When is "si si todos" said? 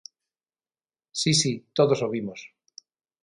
1.19-1.99